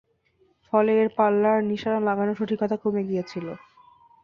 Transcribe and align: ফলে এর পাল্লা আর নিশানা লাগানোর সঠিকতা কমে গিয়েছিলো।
ফলে 0.73 1.01
এর 1.01 1.09
পাল্লা 1.17 1.49
আর 1.55 1.61
নিশানা 1.71 1.99
লাগানোর 2.07 2.37
সঠিকতা 2.39 2.75
কমে 2.83 3.01
গিয়েছিলো। 3.03 3.53